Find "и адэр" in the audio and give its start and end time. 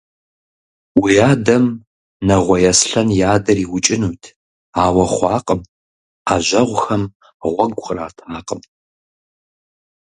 3.19-3.57